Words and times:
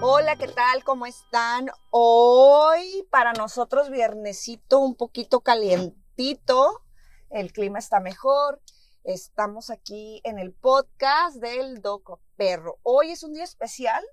Hola, 0.00 0.34
¿qué 0.36 0.48
tal? 0.48 0.82
¿Cómo 0.82 1.06
están? 1.06 1.70
Hoy 1.90 3.06
para 3.08 3.32
nosotros 3.34 3.88
viernesito 3.88 4.80
un 4.80 4.96
poquito 4.96 5.42
calientito, 5.42 6.82
el 7.30 7.52
clima 7.52 7.78
está 7.78 8.00
mejor. 8.00 8.60
Estamos 9.04 9.70
aquí 9.70 10.20
en 10.24 10.40
el 10.40 10.52
podcast 10.52 11.36
del 11.36 11.82
Doco 11.82 12.20
Perro. 12.34 12.80
Hoy 12.82 13.12
es 13.12 13.22
un 13.22 13.34
día 13.34 13.44
especial 13.44 14.04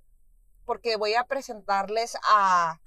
porque 0.63 0.95
voy 0.95 1.15
a 1.15 1.23
presentarles 1.23 2.15
a 2.29 2.79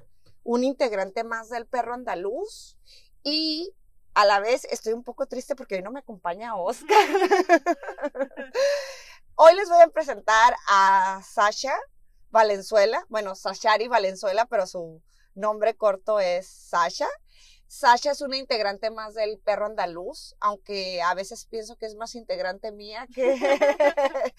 un 0.45 0.63
integrante 0.63 1.25
más 1.25 1.49
del 1.49 1.67
perro 1.67 1.95
andaluz 1.95 2.79
y 3.25 3.75
a 4.15 4.25
la 4.25 4.39
vez 4.39 4.65
estoy 4.71 4.93
un 4.93 5.03
poco 5.03 5.27
triste 5.27 5.57
porque 5.57 5.75
hoy 5.75 5.83
no 5.83 5.91
me 5.91 5.99
acompaña 5.99 6.55
Oscar. 6.55 6.97
hoy 9.37 9.55
les 9.55 9.69
voy 9.69 9.81
a 9.81 9.89
presentar 9.89 10.57
a 10.69 11.21
Sasha 11.23 11.75
Valenzuela, 12.31 13.05
bueno, 13.09 13.35
Sashari 13.35 13.87
Valenzuela, 13.87 14.47
pero 14.47 14.67
su 14.67 15.03
nombre 15.35 15.77
corto 15.77 16.21
es 16.21 16.47
Sasha. 16.47 17.09
Sasha 17.69 18.13
es 18.13 18.21
una 18.21 18.37
integrante 18.37 18.91
más 18.91 19.15
del 19.15 19.39
perro 19.39 19.67
andaluz, 19.67 20.37
aunque 20.41 21.03
a 21.03 21.15
veces 21.15 21.47
pienso 21.47 21.77
que 21.77 21.87
es 21.87 21.97
más 21.97 22.15
integrante 22.15 22.73
mía 22.73 23.07
que, 23.15 23.37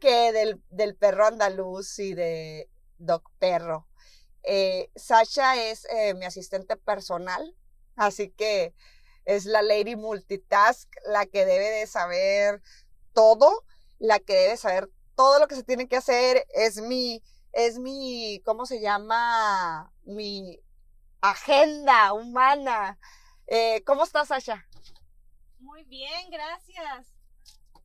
que 0.00 0.32
del, 0.32 0.62
del, 0.70 0.96
perro 0.96 1.26
andaluz 1.26 1.98
y 1.98 2.14
de 2.14 2.68
Doc 2.98 3.30
Perro. 3.38 3.88
Eh, 4.42 4.90
Sasha 4.96 5.56
es 5.70 5.86
eh, 5.86 6.14
mi 6.14 6.24
asistente 6.24 6.76
personal, 6.76 7.56
así 7.96 8.30
que 8.30 8.74
es 9.24 9.44
la 9.44 9.62
lady 9.62 9.94
multitask, 9.94 10.88
la 11.06 11.26
que 11.26 11.44
debe 11.44 11.70
de 11.70 11.86
saber 11.86 12.62
todo, 13.12 13.64
la 14.02 14.18
que 14.18 14.34
debe 14.34 14.56
saber 14.56 14.90
todo 15.14 15.38
lo 15.38 15.46
que 15.46 15.54
se 15.54 15.62
tiene 15.62 15.86
que 15.86 15.96
hacer, 15.96 16.44
es 16.54 16.80
mi, 16.80 17.22
es 17.52 17.78
mi, 17.78 18.42
¿cómo 18.44 18.66
se 18.66 18.80
llama? 18.80 19.92
Mi 20.02 20.60
agenda 21.20 22.12
humana. 22.12 22.98
Eh, 23.46 23.84
¿Cómo 23.84 24.02
estás, 24.02 24.28
Sasha? 24.28 24.66
Muy 25.60 25.84
bien, 25.84 26.30
gracias. 26.30 27.14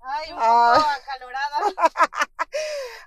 Ay, 0.01 0.31
un 0.31 0.39
ah. 0.41 0.73
poco 0.75 0.89
acalorada. 0.89 1.57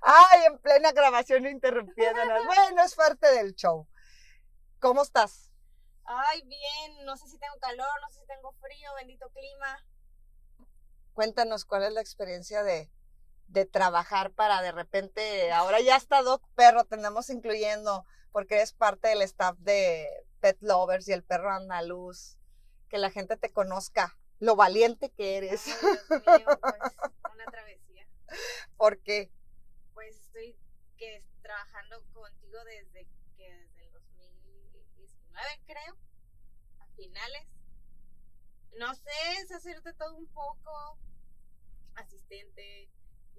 Ay, 0.03 0.45
en 0.47 0.59
plena 0.59 0.93
grabación 0.93 1.47
interrumpiéndonos. 1.49 2.47
bueno, 2.47 2.84
es 2.84 2.95
parte 2.95 3.27
del 3.34 3.56
show. 3.56 3.89
¿Cómo 4.79 5.03
estás? 5.03 5.51
Ay, 6.05 6.43
bien, 6.43 7.05
no 7.05 7.17
sé 7.17 7.27
si 7.27 7.39
tengo 7.39 7.59
calor, 7.59 8.01
no 8.03 8.09
sé 8.11 8.21
si 8.21 8.27
tengo 8.27 8.53
frío, 8.61 8.95
bendito 8.95 9.29
clima. 9.31 9.84
Cuéntanos 11.12 11.65
cuál 11.65 11.83
es 11.83 11.93
la 11.93 12.01
experiencia 12.01 12.62
de, 12.62 12.89
de 13.51 13.67
trabajar 13.67 14.31
para 14.33 14.62
de 14.62 14.73
repente, 14.73 15.53
ahora 15.53 15.81
ya 15.81 15.97
está 15.97 16.23
Doc 16.23 16.43
Perro, 16.55 16.84
tenemos 16.84 17.31
incluyendo, 17.31 18.05
porque 18.33 18.56
eres 18.56 18.73
parte 18.73 19.09
del 19.09 19.23
staff 19.23 19.56
de 19.59 20.09
Pet 20.41 20.59
Lovers 20.61 21.09
y 21.09 21.12
el 21.12 21.25
perro 21.25 21.51
andaluz, 21.51 22.39
que 22.89 22.98
la 22.98 23.11
gente 23.11 23.37
te 23.37 23.53
conozca, 23.53 24.17
lo 24.39 24.56
valiente 24.56 25.11
que 25.11 25.37
eres. 25.37 25.65
Dios 25.65 26.11
mío, 26.11 26.59
pues, 26.61 26.97
una 27.34 27.45
travesía. 27.51 28.06
¿Por 28.77 28.98
qué? 29.01 29.31
Pues 29.95 30.17
estoy 30.17 30.56
que 30.97 31.25
trabajando 31.43 32.03
contigo 32.12 32.59
desde 32.65 33.06
creo, 35.71 35.97
a 36.81 36.87
finales. 36.97 37.47
No 38.78 38.95
sé, 38.95 39.11
es 39.41 39.53
hacerte 39.53 39.93
todo 39.95 40.17
un 40.17 40.27
poco. 40.28 40.98
Asistente, 41.95 42.89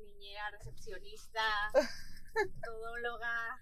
niñera, 0.02 0.50
recepcionista, 0.52 1.72
todóloga, 2.66 3.62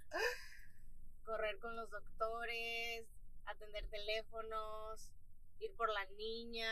correr 1.24 1.60
con 1.60 1.76
los 1.76 1.90
doctores, 1.90 3.06
atender 3.46 3.88
teléfonos, 3.90 5.12
ir 5.60 5.76
por 5.76 5.90
la 5.90 6.06
niña. 6.18 6.72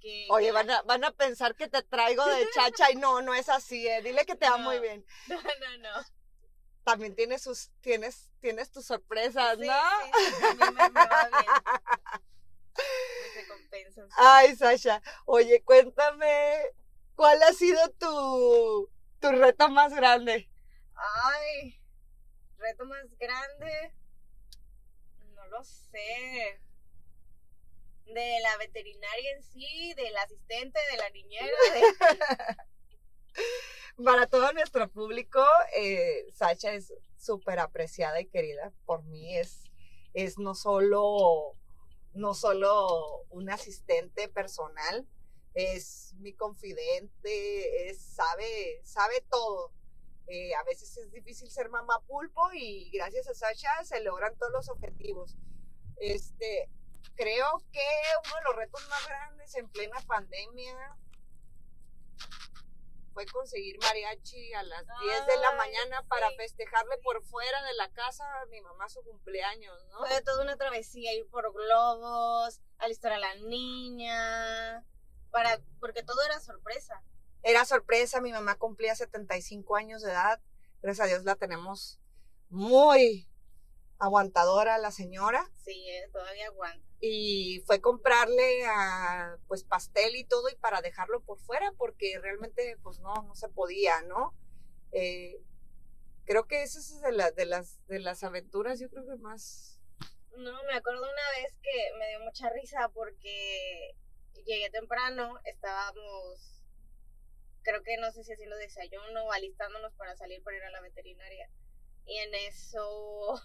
Que, 0.00 0.26
Oye, 0.30 0.52
van 0.52 0.70
a, 0.70 0.82
van 0.82 1.04
a 1.04 1.12
pensar 1.12 1.54
que 1.54 1.68
te 1.68 1.82
traigo 1.82 2.24
de 2.26 2.46
chacha 2.54 2.90
y 2.90 2.96
no, 2.96 3.22
no 3.22 3.34
es 3.34 3.48
así, 3.48 3.86
¿eh? 3.88 4.02
Dile 4.02 4.26
que 4.26 4.34
te 4.34 4.48
va 4.48 4.58
muy 4.58 4.78
bien. 4.80 5.04
No, 5.28 5.36
no, 5.40 5.78
no 5.78 6.04
también 6.84 7.16
tienes 7.16 7.42
sus, 7.42 7.70
tienes, 7.80 8.30
tienes 8.40 8.70
tus 8.70 8.86
sorpresas, 8.86 9.58
¿no? 9.58 9.64
Sí, 9.64 10.34
sí, 10.38 10.56
me, 10.56 10.70
me, 10.70 10.88
va 10.90 11.28
bien. 11.30 11.52
recompensas. 13.34 14.10
Ay, 14.16 14.54
Sasha, 14.54 15.02
oye, 15.24 15.62
cuéntame, 15.64 16.72
¿cuál 17.14 17.42
ha 17.42 17.52
sido 17.52 17.80
tu, 17.98 18.90
tu 19.20 19.30
reto 19.30 19.68
más 19.68 19.94
grande? 19.94 20.50
Ay, 20.94 21.80
reto 22.58 22.84
más 22.86 23.06
grande, 23.18 23.94
no 25.34 25.46
lo 25.46 25.64
sé. 25.64 26.60
De 28.06 28.38
la 28.42 28.56
veterinaria 28.58 29.30
en 29.34 29.42
sí, 29.42 29.94
del 29.94 30.16
asistente, 30.16 30.78
de 30.90 30.96
la 30.98 31.10
niñera. 31.10 31.56
De... 31.74 32.56
para 34.04 34.26
todo 34.26 34.52
nuestro 34.52 34.88
público, 34.90 35.44
eh, 35.76 36.26
Sacha 36.34 36.72
es 36.72 36.92
súper 37.16 37.58
apreciada 37.58 38.20
y 38.20 38.26
querida 38.26 38.72
por 38.84 39.04
mí. 39.04 39.36
Es, 39.36 39.64
es 40.12 40.38
no 40.38 40.54
solo, 40.54 41.56
no 42.12 42.34
solo 42.34 43.24
un 43.30 43.50
asistente 43.50 44.28
personal, 44.28 45.06
es 45.54 46.14
mi 46.18 46.34
confidente, 46.34 47.88
es, 47.88 48.02
sabe, 48.02 48.80
sabe 48.84 49.24
todo. 49.30 49.72
Eh, 50.26 50.54
a 50.54 50.64
veces 50.64 50.96
es 50.96 51.10
difícil 51.12 51.50
ser 51.50 51.68
mamá 51.68 52.00
pulpo 52.06 52.50
y 52.52 52.90
gracias 52.90 53.28
a 53.28 53.34
Sasha 53.34 53.84
se 53.84 54.00
logran 54.00 54.36
todos 54.36 54.52
los 54.52 54.68
objetivos. 54.68 55.36
Este, 55.96 56.68
creo 57.14 57.62
que 57.72 57.86
uno 58.26 58.36
de 58.36 58.42
los 58.44 58.56
retos 58.56 58.88
más 58.88 59.06
grandes 59.06 59.54
en 59.54 59.68
plena 59.68 60.00
pandemia 60.06 60.96
fue 63.12 63.26
conseguir 63.26 63.78
mariachi 63.80 64.54
a 64.54 64.64
las 64.64 64.84
10 65.02 65.26
de 65.26 65.36
la 65.36 65.52
mañana 65.52 66.02
para 66.08 66.30
festejarle 66.32 66.98
por 66.98 67.22
fuera 67.22 67.62
de 67.62 67.74
la 67.74 67.88
casa 67.92 68.24
a 68.40 68.46
mi 68.46 68.60
mamá 68.60 68.88
su 68.88 69.02
cumpleaños, 69.04 69.86
¿no? 69.86 70.04
Fue 70.04 70.20
toda 70.22 70.42
una 70.42 70.56
travesía 70.56 71.14
ir 71.14 71.28
por 71.28 71.52
globos, 71.52 72.60
alistar 72.78 73.12
a 73.12 73.18
la 73.18 73.36
niña, 73.36 74.84
para, 75.34 75.60
porque 75.80 76.04
todo 76.04 76.22
era 76.22 76.38
sorpresa. 76.38 77.02
Era 77.42 77.64
sorpresa, 77.64 78.20
mi 78.20 78.32
mamá 78.32 78.54
cumplía 78.54 78.94
75 78.94 79.76
años 79.76 80.00
de 80.00 80.12
edad, 80.12 80.40
gracias 80.80 81.04
a 81.04 81.08
Dios 81.08 81.24
la 81.24 81.34
tenemos 81.34 82.00
muy 82.48 83.28
aguantadora 83.98 84.78
la 84.78 84.92
señora. 84.92 85.50
Sí, 85.64 85.90
eh, 85.90 86.08
todavía 86.12 86.46
aguanta 86.46 86.94
y 87.06 87.62
fue 87.66 87.82
comprarle 87.82 88.64
a, 88.64 89.36
pues 89.46 89.62
pastel 89.62 90.16
y 90.16 90.24
todo 90.24 90.48
y 90.48 90.54
para 90.54 90.80
dejarlo 90.80 91.20
por 91.22 91.38
fuera 91.38 91.70
porque 91.76 92.18
realmente 92.18 92.78
pues 92.82 92.98
no, 93.00 93.12
no 93.14 93.34
se 93.34 93.50
podía, 93.50 94.00
¿no? 94.02 94.34
Eh, 94.92 95.38
creo 96.24 96.46
que 96.46 96.62
esa 96.62 96.78
es 96.78 97.02
de, 97.02 97.12
la, 97.12 97.30
de, 97.30 97.44
las, 97.44 97.84
de 97.88 97.98
las 97.98 98.24
aventuras, 98.24 98.80
yo 98.80 98.88
creo 98.88 99.04
que 99.04 99.16
más... 99.16 99.82
No, 100.30 100.62
me 100.64 100.74
acuerdo 100.74 101.02
una 101.02 101.42
vez 101.42 101.58
que 101.60 101.92
me 101.98 102.08
dio 102.08 102.20
mucha 102.20 102.48
risa 102.48 102.88
porque 102.94 103.94
llegué 104.46 104.70
temprano, 104.70 105.38
estábamos, 105.44 106.62
creo 107.62 107.82
que 107.82 107.96
no 107.98 108.10
sé 108.12 108.24
si 108.24 108.32
haciendo 108.32 108.56
desayuno 108.56 109.24
o 109.24 109.32
alistándonos 109.32 109.94
para 109.94 110.16
salir 110.16 110.42
para 110.42 110.56
ir 110.56 110.64
a 110.64 110.70
la 110.70 110.80
veterinaria. 110.80 111.48
Y 112.06 112.18
en 112.18 112.34
eso 112.34 113.40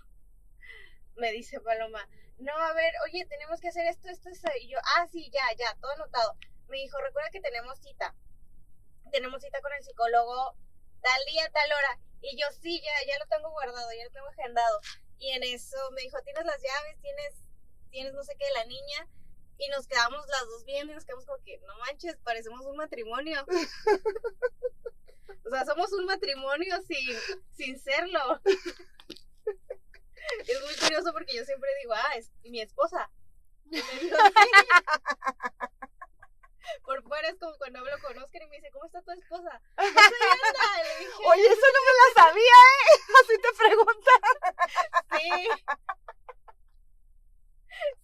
me 1.16 1.32
dice 1.32 1.60
Paloma, 1.62 2.08
no, 2.40 2.54
a 2.54 2.74
ver, 2.74 2.94
oye, 3.06 3.26
tenemos 3.26 3.60
que 3.60 3.68
hacer 3.68 3.86
esto, 3.88 4.10
esto, 4.10 4.30
esto. 4.30 4.50
Y 4.62 4.70
yo, 4.70 4.78
ah, 4.96 5.08
sí, 5.12 5.30
ya, 5.32 5.44
ya, 5.58 5.76
todo 5.82 5.92
anotado. 5.92 6.38
Me 6.68 6.78
dijo, 6.78 6.98
recuerda 7.00 7.30
que 7.32 7.42
tenemos 7.42 7.80
cita. 7.80 8.16
Tenemos 9.12 9.42
cita 9.42 9.60
con 9.62 9.74
el 9.74 9.84
psicólogo 9.84 10.56
tal 11.02 11.22
día, 11.26 11.50
tal 11.52 11.72
hora. 11.72 12.00
Y 12.22 12.40
yo, 12.40 12.47
sí, 12.62 12.82
ya, 12.82 13.08
ya 13.08 13.20
lo 13.20 13.26
tengo 13.28 13.52
guardado, 13.52 13.92
ya 13.92 14.06
lo 14.06 14.12
tengo 14.12 14.28
agendado. 14.28 14.80
Y 15.18 15.32
en 15.32 15.44
eso 15.44 15.78
me 15.92 16.02
dijo, 16.02 16.22
tienes 16.24 16.46
las 16.46 16.62
llaves, 16.62 17.02
tienes, 17.02 17.34
tienes 17.92 18.14
no 18.14 18.24
sé 18.24 18.35
qué 18.38 18.46
la 18.56 18.66
niña. 18.66 19.08
Y 19.59 19.70
nos 19.70 19.88
quedamos 19.88 20.26
las 20.28 20.47
dos 20.47 20.66
viendo 20.66 20.94
y 20.94 20.96
nos 20.96 21.06
quedamos 21.06 21.26
como 21.26 21.44
que, 21.44 21.59
no 21.59 21.78
manches, 21.78 22.17
parecemos 22.23 22.66
un 22.66 22.78
matrimonio. 22.78 23.46
o 25.46 25.50
sea, 25.50 25.66
somos 25.66 25.91
un 25.94 26.06
matrimonio 26.06 26.82
sin, 26.88 27.16
sin 27.52 27.79
serlo 27.79 28.41
es 30.47 30.61
muy 30.61 30.76
curioso 30.76 31.11
porque 31.14 31.35
yo 31.35 31.44
siempre 31.46 31.70
digo, 31.82 31.94
ah, 31.94 32.16
es 32.16 32.32
mi 32.44 32.61
esposa. 32.61 33.09
Por 36.84 37.02
fuera 37.03 37.29
es 37.29 37.40
como 37.40 37.58
cuando 37.58 37.79
hablo 37.79 37.97
con 38.02 38.16
Oscar 38.17 38.44
y 38.44 38.47
me 38.47 38.58
dice, 38.58 38.70
¿cómo 38.72 38.85
está 38.85 39.02
tu 39.02 39.11
esposa? 39.11 39.61
Oye, 39.78 41.47
eso 41.47 41.66
no 41.73 41.79
me 41.85 41.94
la 41.97 42.14
sabía, 42.16 42.41
¿eh? 42.41 42.85
Así 43.22 43.38
te 43.41 43.52
preguntan. 43.58 44.22
Sí. 45.17 45.29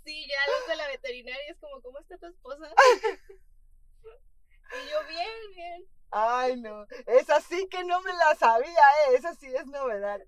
Sí, 0.03 0.27
ya 0.27 0.39
los 0.51 0.67
de 0.67 0.75
la 0.75 0.87
veterinaria 0.87 1.51
es 1.51 1.59
como, 1.59 1.81
¿cómo 1.81 1.99
está 1.99 2.17
tu 2.17 2.25
esposa? 2.27 2.73
Y 4.71 4.89
yo, 4.89 5.03
bien, 5.07 5.51
bien. 5.53 5.87
Ay, 6.11 6.61
no, 6.61 6.85
es 7.07 7.29
así 7.29 7.67
que 7.67 7.83
no 7.83 8.01
me 8.01 8.13
la 8.13 8.35
sabía, 8.35 8.69
¿eh? 8.69 9.15
esa 9.15 9.35
sí 9.35 9.47
es 9.53 9.65
novedad. 9.67 10.21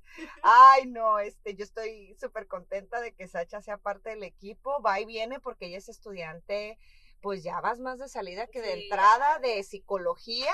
Ay, 0.43 0.85
no, 0.87 1.19
este, 1.19 1.55
yo 1.55 1.63
estoy 1.63 2.15
súper 2.19 2.46
contenta 2.57 2.99
de 3.01 3.13
que 3.13 3.27
Sacha 3.27 3.61
sea 3.61 3.77
parte 3.77 4.09
del 4.09 4.23
equipo, 4.23 4.81
va 4.81 4.99
y 4.99 5.05
viene 5.05 5.39
porque 5.39 5.67
ella 5.67 5.77
es 5.77 5.89
estudiante, 5.89 6.79
pues 7.21 7.43
ya 7.43 7.61
vas 7.61 7.79
más 7.79 7.99
de 7.99 8.09
salida 8.09 8.47
que 8.47 8.61
de 8.61 8.73
entrada 8.73 9.37
de 9.39 9.63
psicología. 9.63 10.53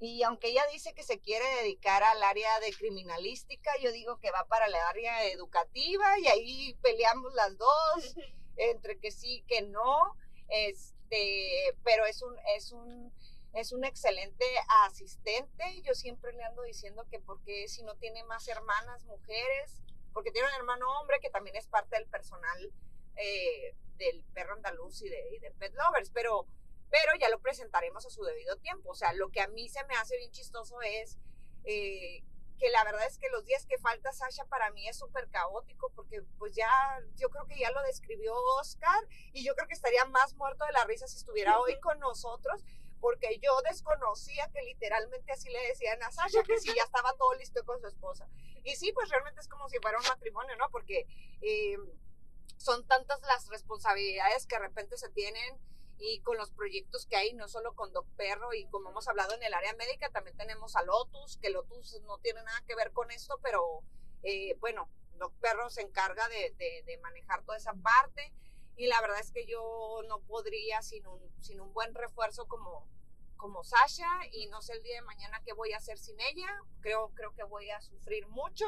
Y 0.00 0.22
aunque 0.24 0.48
ella 0.48 0.64
dice 0.72 0.94
que 0.94 1.04
se 1.04 1.20
quiere 1.20 1.44
dedicar 1.62 2.02
al 2.02 2.22
área 2.24 2.58
de 2.60 2.72
criminalística, 2.72 3.70
yo 3.80 3.92
digo 3.92 4.18
que 4.18 4.32
va 4.32 4.46
para 4.46 4.66
el 4.66 4.74
área 4.74 5.24
educativa 5.26 6.18
y 6.18 6.26
ahí 6.26 6.74
peleamos 6.82 7.32
las 7.34 7.56
dos 7.56 7.68
entre 8.56 8.98
que 8.98 9.12
sí, 9.12 9.44
que 9.46 9.62
no. 9.62 10.16
Este, 10.48 11.76
pero 11.84 12.04
es 12.04 12.22
un, 12.22 12.36
es 12.56 12.72
un, 12.72 13.12
es 13.54 13.70
un 13.70 13.84
excelente 13.84 14.44
asistente. 14.86 15.82
Yo 15.82 15.94
siempre 15.94 16.32
le 16.32 16.42
ando 16.42 16.62
diciendo 16.62 17.06
que 17.10 17.20
porque 17.20 17.68
si 17.68 17.84
no 17.84 17.94
tiene 17.96 18.24
más 18.24 18.48
hermanas 18.48 19.04
mujeres, 19.04 19.82
porque 20.12 20.30
tiene 20.30 20.48
un 20.48 20.54
hermano 20.54 20.86
hombre 20.98 21.18
que 21.20 21.30
también 21.30 21.56
es 21.56 21.66
parte 21.66 21.96
del 21.96 22.06
personal 22.06 22.72
eh, 23.16 23.74
del 23.96 24.24
perro 24.32 24.54
andaluz 24.54 25.02
y 25.02 25.08
de, 25.08 25.28
y 25.34 25.38
de 25.40 25.50
Pet 25.52 25.74
Lovers, 25.74 26.10
pero 26.10 26.46
pero 26.90 27.12
ya 27.20 27.28
lo 27.28 27.40
presentaremos 27.40 28.06
a 28.06 28.10
su 28.10 28.22
debido 28.24 28.56
tiempo. 28.56 28.90
O 28.90 28.94
sea, 28.94 29.12
lo 29.12 29.30
que 29.30 29.40
a 29.40 29.48
mí 29.48 29.68
se 29.68 29.84
me 29.84 29.94
hace 29.94 30.16
bien 30.16 30.30
chistoso 30.30 30.80
es 30.82 31.18
eh, 31.64 32.22
que 32.58 32.70
la 32.70 32.84
verdad 32.84 33.06
es 33.06 33.18
que 33.18 33.28
los 33.30 33.44
días 33.44 33.66
que 33.66 33.78
falta 33.78 34.12
Sasha 34.12 34.44
para 34.46 34.70
mí 34.70 34.88
es 34.88 34.98
súper 34.98 35.28
caótico 35.28 35.92
porque 35.94 36.22
pues 36.38 36.54
ya, 36.54 36.68
yo 37.16 37.28
creo 37.30 37.46
que 37.46 37.58
ya 37.58 37.70
lo 37.70 37.82
describió 37.82 38.34
Oscar 38.60 39.06
y 39.32 39.44
yo 39.44 39.54
creo 39.54 39.68
que 39.68 39.74
estaría 39.74 40.04
más 40.06 40.34
muerto 40.34 40.64
de 40.64 40.72
la 40.72 40.84
risa 40.84 41.06
si 41.06 41.16
estuviera 41.16 41.60
hoy 41.60 41.78
con 41.80 41.98
nosotros 42.00 42.64
porque 43.00 43.38
yo 43.42 43.50
desconocía 43.68 44.48
que 44.52 44.62
literalmente 44.62 45.32
así 45.32 45.48
le 45.50 45.60
decían 45.68 46.02
a 46.02 46.10
Sasha 46.10 46.42
que 46.42 46.58
si 46.58 46.68
ya 46.74 46.82
estaba 46.84 47.14
todo 47.14 47.34
listo 47.34 47.64
con 47.64 47.80
su 47.80 47.86
esposa. 47.86 48.28
Y 48.64 48.76
sí, 48.76 48.92
pues 48.92 49.08
realmente 49.08 49.40
es 49.40 49.48
como 49.48 49.68
si 49.68 49.78
fuera 49.78 49.98
un 49.98 50.06
matrimonio, 50.06 50.56
¿no? 50.56 50.68
Porque 50.70 51.06
eh, 51.40 51.76
son 52.56 52.86
tantas 52.86 53.20
las 53.22 53.48
responsabilidades 53.48 54.46
que 54.46 54.56
de 54.56 54.62
repente 54.62 54.96
se 54.96 55.08
tienen 55.10 55.58
y 55.98 56.20
con 56.20 56.36
los 56.36 56.52
proyectos 56.52 57.06
que 57.06 57.16
hay, 57.16 57.34
no 57.34 57.48
solo 57.48 57.74
con 57.74 57.92
Doc 57.92 58.06
Perro 58.16 58.54
y 58.54 58.66
como 58.66 58.90
hemos 58.90 59.08
hablado 59.08 59.34
en 59.34 59.42
el 59.42 59.52
área 59.52 59.74
médica, 59.74 60.10
también 60.10 60.36
tenemos 60.36 60.76
a 60.76 60.82
Lotus, 60.82 61.38
que 61.38 61.50
Lotus 61.50 62.00
no 62.02 62.18
tiene 62.18 62.42
nada 62.42 62.62
que 62.66 62.76
ver 62.76 62.92
con 62.92 63.10
esto, 63.10 63.38
pero 63.42 63.82
eh, 64.22 64.56
bueno, 64.60 64.88
Doc 65.18 65.32
Perro 65.40 65.68
se 65.70 65.82
encarga 65.82 66.28
de, 66.28 66.54
de, 66.84 66.98
manejar 66.98 67.42
toda 67.42 67.58
esa 67.58 67.74
parte 67.74 68.32
y 68.78 68.86
la 68.86 69.00
verdad 69.00 69.18
es 69.18 69.32
que 69.32 69.44
yo 69.44 70.00
no 70.06 70.20
podría 70.20 70.80
sin 70.82 71.04
un, 71.08 71.20
sin 71.42 71.60
un 71.60 71.74
buen 71.74 71.94
refuerzo 71.94 72.46
como, 72.46 72.88
como 73.36 73.64
Sasha 73.64 74.08
y 74.30 74.46
no 74.46 74.62
sé 74.62 74.74
el 74.74 74.82
día 74.84 74.94
de 74.94 75.02
mañana 75.02 75.42
qué 75.44 75.52
voy 75.52 75.72
a 75.72 75.78
hacer 75.78 75.98
sin 75.98 76.18
ella, 76.20 76.48
creo, 76.80 77.12
creo 77.14 77.34
que 77.34 77.42
voy 77.42 77.68
a 77.70 77.80
sufrir 77.80 78.28
mucho. 78.28 78.64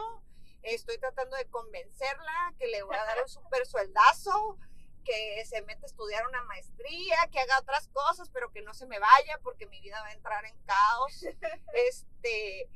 Estoy 0.62 0.98
tratando 0.98 1.36
de 1.36 1.46
convencerla 1.46 2.54
que 2.58 2.66
le 2.66 2.82
voy 2.82 2.96
a 2.96 3.04
dar 3.04 3.22
un 3.22 3.28
super 3.28 3.64
sueldazo, 3.64 4.58
que 5.04 5.44
se 5.46 5.62
mete 5.62 5.84
a 5.84 5.86
estudiar 5.86 6.26
una 6.26 6.42
maestría, 6.42 7.16
que 7.30 7.38
haga 7.38 7.60
otras 7.60 7.86
cosas, 7.88 8.28
pero 8.30 8.50
que 8.50 8.62
no 8.62 8.74
se 8.74 8.86
me 8.86 8.98
vaya 8.98 9.38
porque 9.44 9.66
mi 9.66 9.80
vida 9.80 10.02
va 10.02 10.08
a 10.08 10.12
entrar 10.12 10.44
en 10.44 10.58
caos. 10.64 11.24
Este, 11.88 12.68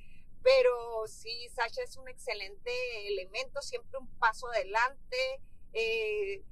pero 0.45 1.09
sí, 1.09 1.49
Sasha 1.49 1.83
es 1.83 1.97
un 1.97 2.09
excelente 2.09 2.71
elemento, 3.09 3.61
siempre 3.61 3.99
un 3.99 4.09
paso 4.21 4.47
adelante. 4.49 5.41
Eh, 5.73 6.45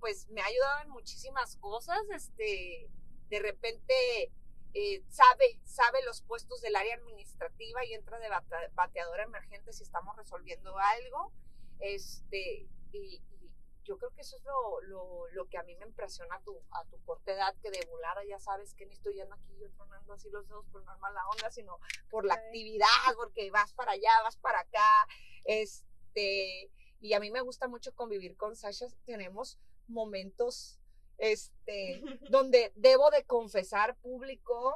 pues 0.00 0.28
me 0.28 0.40
ha 0.40 0.46
ayudado 0.46 0.82
en 0.82 0.90
muchísimas 0.90 1.56
cosas. 1.56 2.00
Este, 2.14 2.90
de 3.28 3.38
repente 3.40 4.32
eh, 4.74 5.02
sabe, 5.08 5.60
sabe 5.64 6.02
los 6.04 6.22
puestos 6.22 6.60
del 6.60 6.76
área 6.76 6.94
administrativa 6.96 7.84
y 7.84 7.94
entra 7.94 8.18
de 8.18 8.28
bateadora 8.74 9.24
emergente 9.24 9.72
si 9.72 9.82
estamos 9.82 10.16
resolviendo 10.16 10.76
algo. 10.78 11.32
Este, 11.80 12.68
y, 12.92 13.22
yo 13.84 13.96
creo 13.96 14.10
que 14.10 14.20
eso 14.20 14.36
es 14.36 14.44
lo, 14.44 14.82
lo, 14.82 15.28
lo, 15.28 15.48
que 15.48 15.56
a 15.56 15.62
mí 15.62 15.74
me 15.76 15.86
impresiona 15.86 16.36
a 16.36 16.40
tu, 16.42 16.60
a 16.72 16.84
tu 16.84 17.02
corta 17.06 17.32
edad, 17.32 17.56
que 17.62 17.70
de 17.70 17.86
volada 17.86 18.22
ya 18.22 18.38
sabes 18.38 18.74
que 18.74 18.84
ni 18.84 18.92
estoy 18.92 19.14
yendo 19.14 19.34
aquí 19.34 19.56
yo 19.58 19.70
tronando 19.70 20.12
así 20.12 20.28
los 20.28 20.46
dedos 20.46 20.66
por 20.66 20.84
no 20.84 20.90
armar 20.90 21.14
la 21.14 21.26
onda, 21.26 21.50
sino 21.50 21.80
por 22.10 22.26
la 22.26 22.34
actividad, 22.34 22.86
porque 23.16 23.50
vas 23.50 23.72
para 23.72 23.92
allá, 23.92 24.10
vas 24.22 24.36
para 24.36 24.60
acá, 24.60 25.08
este, 25.44 26.70
y 27.00 27.14
a 27.14 27.20
mí 27.20 27.30
me 27.30 27.40
gusta 27.40 27.66
mucho 27.66 27.94
convivir 27.94 28.36
con 28.36 28.56
Sasha, 28.56 28.88
tenemos 29.06 29.58
momentos, 29.88 30.78
este, 31.18 32.02
donde 32.30 32.72
debo 32.76 33.10
de 33.10 33.24
confesar 33.24 33.96
público 33.96 34.74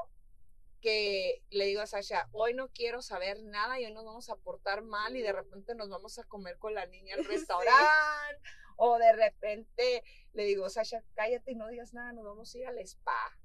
que 0.80 1.42
le 1.50 1.66
digo 1.66 1.80
a 1.80 1.86
Sasha, 1.86 2.28
hoy 2.32 2.54
no 2.54 2.68
quiero 2.68 3.02
saber 3.02 3.40
nada 3.42 3.78
y 3.78 3.84
hoy 3.84 3.92
nos 3.92 4.04
vamos 4.04 4.28
a 4.28 4.36
portar 4.36 4.82
mal 4.82 5.16
y 5.16 5.22
de 5.22 5.32
repente 5.32 5.76
nos 5.76 5.88
vamos 5.88 6.18
a 6.18 6.24
comer 6.24 6.58
con 6.58 6.74
la 6.74 6.86
niña 6.86 7.14
al 7.14 7.24
restaurante 7.24 8.42
o 8.76 8.98
de 8.98 9.12
repente 9.12 10.02
le 10.32 10.44
digo, 10.44 10.68
Sasha, 10.68 11.02
cállate 11.14 11.52
y 11.52 11.54
no 11.54 11.68
digas 11.68 11.94
nada, 11.94 12.12
nos 12.12 12.24
vamos 12.24 12.52
a 12.54 12.58
ir 12.58 12.66
al 12.66 12.78
spa. 12.80 13.38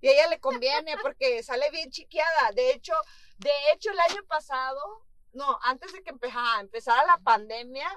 Y 0.00 0.08
a 0.08 0.12
ella 0.12 0.28
le 0.28 0.38
conviene 0.38 0.96
porque 1.02 1.42
sale 1.42 1.70
bien 1.70 1.90
chiqueada. 1.90 2.52
De 2.52 2.70
hecho, 2.70 2.92
de 3.38 3.50
hecho 3.72 3.90
el 3.90 3.98
año 3.98 4.22
pasado, 4.28 4.80
no, 5.32 5.58
antes 5.62 5.92
de 5.92 6.02
que 6.02 6.10
empezara, 6.10 6.60
empezara 6.60 7.04
la 7.06 7.18
pandemia, 7.18 7.88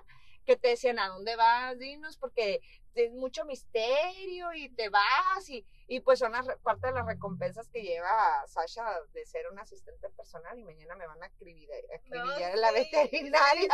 que 0.47 0.55
te 0.55 0.69
decían, 0.69 0.97
¿a 0.97 1.09
dónde 1.09 1.35
vas? 1.35 1.77
Dinos, 1.77 2.17
porque 2.17 2.61
es 2.95 3.11
mucho 3.11 3.44
misterio 3.45 4.53
y 4.53 4.69
te 4.69 4.89
vas 4.89 5.49
y, 5.49 5.67
y 5.88 5.99
pues 5.99 6.19
son 6.19 6.31
parte 6.63 6.88
de 6.88 6.94
las 6.94 7.05
recompensas 7.05 7.67
que 7.67 7.83
lleva 7.83 8.47
Sasha 8.47 8.88
de 9.13 9.25
ser 9.25 9.45
un 9.51 9.59
asistente 9.59 10.09
personal 10.11 10.57
y 10.57 10.63
mañana 10.63 10.95
me 10.95 11.05
van 11.05 11.21
a 11.21 11.27
acribillar, 11.27 11.77
en 12.01 12.61
la 12.61 12.71
veterinaria. 12.71 13.67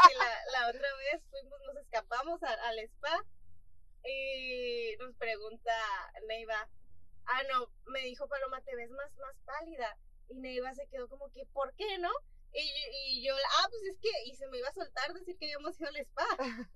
la, 0.51 0.67
otra 0.67 0.87
vez 0.97 1.21
fuimos, 1.29 1.59
nos 1.61 1.77
escapamos 1.77 2.41
al 2.41 2.79
spa 2.79 3.23
y 4.03 4.97
nos 4.97 5.15
pregunta 5.15 5.71
Neiva, 6.27 6.67
ah 7.25 7.43
no, 7.51 7.69
me 7.85 8.01
dijo 8.01 8.27
Paloma, 8.27 8.61
te 8.61 8.75
ves 8.75 8.89
más, 8.89 9.15
más 9.17 9.35
pálida 9.45 9.95
y 10.27 10.39
Neiva 10.39 10.73
se 10.73 10.87
quedó 10.87 11.07
como 11.07 11.31
que, 11.31 11.45
¿por 11.53 11.71
qué 11.75 11.99
no? 11.99 12.11
Y, 12.55 12.61
pues 13.73 13.83
es 13.91 13.99
que, 13.99 14.11
y 14.25 14.35
se 14.35 14.47
me 14.47 14.59
iba 14.59 14.69
a 14.69 14.73
soltar 14.73 15.13
decir 15.13 15.35
que 15.37 15.45
habíamos 15.45 15.79
ido 15.79 15.89
al 15.89 15.97
spa. 15.97 16.25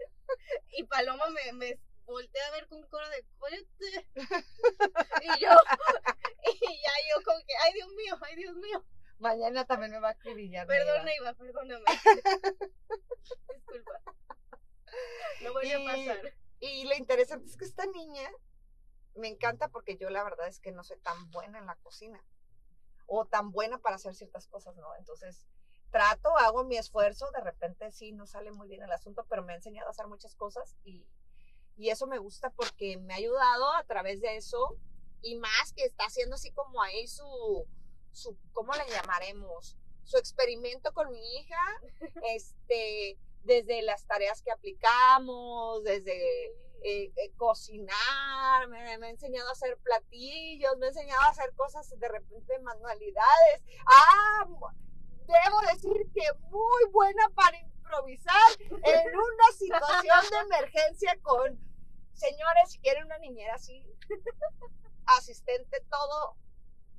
y 0.77 0.83
Paloma 0.85 1.29
me, 1.29 1.53
me 1.53 1.79
volteé 2.05 2.41
a 2.41 2.51
ver 2.51 2.67
con 2.67 2.81
coro 2.87 3.07
de 3.09 3.25
y 5.21 5.27
yo, 5.39 5.49
y 6.61 6.81
ya 6.81 6.91
yo 7.09 7.23
como 7.23 7.39
que, 7.45 7.53
ay 7.63 7.73
Dios 7.73 7.89
mío, 7.93 8.17
ay 8.21 8.35
Dios 8.35 8.55
mío. 8.55 8.85
Mañana 9.19 9.65
también 9.65 9.91
me 9.91 9.99
va 9.99 10.09
a 10.09 10.11
acribillar. 10.11 10.67
Perdona, 10.67 11.15
Iva, 11.15 11.33
perdóname. 11.33 11.85
Disculpa. 13.53 14.01
No 15.41 15.53
voy 15.53 15.71
a 15.71 15.83
pasar. 15.83 16.33
Y 16.59 16.85
lo 16.85 16.95
interesante 16.95 17.47
es 17.47 17.57
que 17.57 17.65
esta 17.65 17.85
niña 17.87 18.29
me 19.15 19.27
encanta 19.27 19.69
porque 19.69 19.97
yo 19.97 20.09
la 20.09 20.23
verdad 20.23 20.47
es 20.47 20.59
que 20.59 20.71
no 20.71 20.83
soy 20.83 20.99
tan 20.99 21.29
buena 21.31 21.59
en 21.59 21.65
la 21.65 21.75
cocina. 21.77 22.23
O 23.07 23.25
tan 23.25 23.51
buena 23.51 23.79
para 23.79 23.95
hacer 23.95 24.13
ciertas 24.13 24.47
cosas, 24.47 24.75
¿no? 24.77 24.95
Entonces, 24.97 25.47
trato, 25.97 26.37
hago 26.37 26.63
mi 26.63 26.77
esfuerzo, 26.77 27.29
de 27.31 27.41
repente 27.41 27.91
sí 27.91 28.11
no 28.11 28.27
sale 28.27 28.51
muy 28.51 28.67
bien 28.67 28.83
el 28.83 28.91
asunto, 28.91 29.25
pero 29.27 29.43
me 29.43 29.53
ha 29.53 29.55
enseñado 29.55 29.87
a 29.87 29.91
hacer 29.91 30.07
muchas 30.07 30.35
cosas 30.35 30.75
y, 30.83 31.07
y 31.75 31.89
eso 31.89 32.05
me 32.05 32.19
gusta 32.19 32.51
porque 32.51 32.97
me 32.97 33.15
ha 33.15 33.17
ayudado 33.17 33.73
a 33.73 33.83
través 33.83 34.21
de 34.21 34.37
eso 34.37 34.77
y 35.23 35.35
más 35.37 35.73
que 35.75 35.85
está 35.85 36.05
haciendo 36.05 36.35
así 36.35 36.51
como 36.51 36.83
ahí 36.83 37.07
su, 37.07 37.65
su 38.11 38.37
¿cómo 38.53 38.73
le 38.73 38.87
llamaremos? 38.91 39.75
Su 40.03 40.17
experimento 40.17 40.93
con 40.93 41.09
mi 41.11 41.19
hija, 41.37 41.81
este, 42.35 43.17
desde 43.43 43.81
las 43.81 44.05
tareas 44.05 44.43
que 44.43 44.51
aplicamos, 44.51 45.83
desde 45.83 46.13
eh, 46.83 47.11
eh, 47.15 47.31
cocinar, 47.37 48.67
me, 48.69 48.77
ha 48.79 49.09
enseñado 49.09 49.49
a 49.49 49.53
hacer 49.53 49.77
platillos, 49.77 50.77
me 50.77 50.85
ha 50.85 50.89
enseñado 50.89 51.23
a 51.23 51.29
hacer 51.29 51.51
cosas 51.55 51.89
de 51.89 52.07
repente 52.07 52.59
manualidades. 52.59 53.63
Ah, 53.87 54.47
debo 55.45 55.61
decir 55.73 56.11
que 56.13 56.23
muy 56.49 56.91
buena 56.91 57.29
para 57.35 57.57
improvisar 57.59 58.51
en 58.59 59.15
una 59.15 59.51
situación 59.57 60.49
de 60.49 60.55
emergencia 60.55 61.17
con 61.21 61.67
Señores, 62.17 62.71
si 62.71 62.79
quieren 62.79 63.05
una 63.05 63.19
niñera 63.19 63.53
así, 63.53 63.85
asistente, 65.05 65.79
todo, 65.89 66.35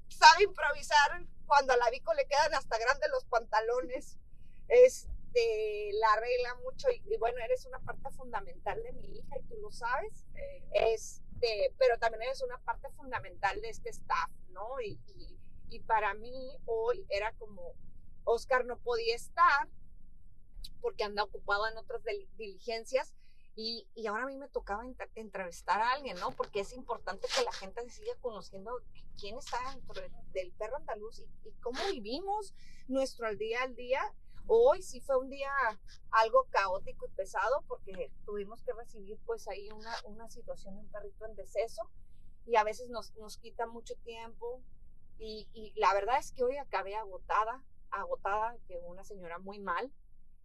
sabe 0.08 0.44
improvisar. 0.44 1.26
Cuando 1.44 1.72
a 1.72 1.76
la 1.76 1.90
Vico 1.90 2.14
le 2.14 2.26
quedan 2.26 2.54
hasta 2.54 2.78
grandes 2.78 3.10
los 3.10 3.24
pantalones, 3.24 4.16
este, 4.68 5.90
la 5.94 6.12
arregla 6.12 6.54
mucho. 6.62 6.88
Y, 6.90 7.16
bueno, 7.16 7.38
eres 7.40 7.66
una 7.66 7.80
parte 7.80 8.10
fundamental 8.12 8.80
de 8.82 8.92
mi 8.92 9.18
hija 9.18 9.38
y 9.38 9.42
tú 9.48 9.56
lo 9.56 9.72
sabes. 9.72 10.24
Este, 10.70 11.74
pero 11.78 11.98
también 11.98 12.22
eres 12.22 12.42
una 12.42 12.58
parte 12.58 12.88
fundamental 12.90 13.60
de 13.60 13.70
este 13.70 13.90
staff, 13.90 14.30
¿no? 14.50 14.80
Y, 14.80 15.00
y 15.68 15.80
para 15.80 16.14
mí 16.14 16.56
hoy 16.66 17.04
era 17.08 17.32
como, 17.38 17.74
Oscar 18.28 18.64
no 18.64 18.78
podía 18.78 19.14
estar 19.16 19.68
porque 20.80 21.04
anda 21.04 21.24
ocupado 21.24 21.66
en 21.68 21.76
otras 21.76 22.02
diligencias 22.36 23.14
Y, 23.60 23.88
y 23.96 24.06
ahora 24.06 24.22
a 24.22 24.26
mí 24.26 24.36
me 24.36 24.48
tocaba 24.48 24.84
ent- 24.84 25.10
entrevistar 25.16 25.80
a 25.80 25.90
alguien, 25.94 26.16
¿no? 26.20 26.30
Porque 26.30 26.60
es 26.60 26.72
importante 26.72 27.26
que 27.34 27.42
la 27.42 27.50
gente 27.52 27.82
se 27.82 27.90
siga 27.90 28.14
conociendo 28.20 28.70
quién 29.18 29.36
está 29.36 29.58
dentro 29.74 30.00
del- 30.00 30.12
del 30.32 30.52
perro 30.52 30.76
andaluz 30.76 31.18
y, 31.18 31.24
y 31.48 31.50
cómo 31.60 31.80
vivimos 31.90 32.54
nuestro 32.86 33.26
al 33.26 33.36
día 33.36 33.62
al 33.64 33.74
día. 33.74 34.00
Hoy 34.46 34.80
sí 34.82 35.00
fue 35.00 35.16
un 35.18 35.28
día 35.28 35.50
algo 36.12 36.46
caótico 36.50 37.06
y 37.06 37.10
pesado 37.16 37.64
porque 37.66 38.12
tuvimos 38.24 38.62
que 38.62 38.72
recibir 38.74 39.18
pues 39.26 39.48
ahí 39.48 39.68
una, 39.72 39.92
una 40.04 40.30
situación 40.30 40.74
de 40.76 40.80
un 40.82 40.92
perrito 40.92 41.26
en 41.26 41.34
deceso 41.34 41.82
y 42.46 42.54
a 42.54 42.62
veces 42.62 42.88
nos, 42.90 43.12
nos 43.16 43.38
quita 43.38 43.66
mucho 43.66 43.94
tiempo 44.04 44.62
y, 45.18 45.48
y 45.52 45.72
la 45.80 45.92
verdad 45.94 46.18
es 46.20 46.30
que 46.30 46.44
hoy 46.44 46.56
acabé 46.58 46.94
agotada, 46.94 47.64
agotada, 47.90 48.56
llegó 48.68 48.88
una 48.88 49.04
señora 49.04 49.38
muy 49.38 49.58
mal, 49.58 49.92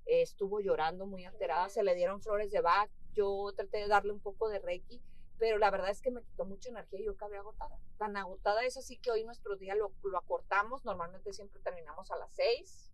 eh, 0.05 0.21
estuvo 0.21 0.59
llorando 0.59 1.05
muy 1.05 1.25
alterada, 1.25 1.69
se 1.69 1.83
le 1.83 1.95
dieron 1.95 2.21
flores 2.21 2.51
de 2.51 2.62
Bach, 2.62 2.89
yo 3.13 3.51
traté 3.55 3.79
de 3.79 3.88
darle 3.88 4.12
un 4.12 4.19
poco 4.19 4.50
de 4.50 4.59
Reiki, 4.59 5.01
pero 5.38 5.57
la 5.57 5.71
verdad 5.71 5.89
es 5.89 6.01
que 6.01 6.12
me 6.12 6.21
quitó 6.23 6.45
mucha 6.45 6.69
energía 6.69 7.00
y 7.00 7.05
yo 7.05 7.12
acabé 7.12 7.38
agotada. 7.38 7.77
Tan 7.97 8.15
agotada 8.17 8.63
es 8.63 8.77
así 8.77 8.97
que 8.97 9.12
hoy 9.12 9.23
nuestro 9.23 9.55
día 9.55 9.75
lo, 9.75 9.93
lo 10.03 10.17
acortamos, 10.17 10.85
normalmente 10.85 11.33
siempre 11.33 11.62
terminamos 11.62 12.12
a 12.12 12.17
las 12.17 12.33
seis. 12.33 12.91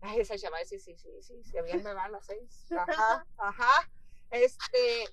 Ay, 0.00 0.20
esa 0.20 0.36
chava 0.36 0.58
sí, 0.64 0.78
sí, 0.78 0.96
sí, 0.96 1.10
sí, 1.22 1.42
si 1.42 1.62
bien 1.62 1.82
me 1.82 1.94
va 1.94 2.04
a 2.04 2.08
las 2.08 2.26
seis. 2.26 2.66
Ajá, 2.70 3.26
ajá. 3.38 3.90
Este, 4.30 5.08